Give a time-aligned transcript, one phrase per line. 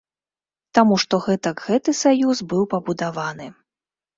[0.77, 3.47] Таму што гэтак гэты саюз быў пабудаваны.